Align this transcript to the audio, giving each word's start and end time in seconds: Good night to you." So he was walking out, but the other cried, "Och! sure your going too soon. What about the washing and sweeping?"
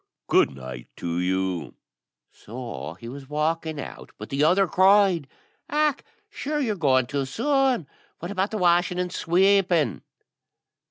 Good 0.25 0.49
night 0.55 0.87
to 0.95 1.19
you." 1.19 1.75
So 2.31 2.95
he 2.99 3.07
was 3.07 3.29
walking 3.29 3.79
out, 3.79 4.11
but 4.17 4.29
the 4.29 4.43
other 4.43 4.65
cried, 4.67 5.27
"Och! 5.69 6.03
sure 6.27 6.59
your 6.59 6.75
going 6.75 7.05
too 7.05 7.25
soon. 7.25 7.85
What 8.17 8.31
about 8.31 8.49
the 8.49 8.57
washing 8.57 8.97
and 8.97 9.13
sweeping?" 9.13 10.01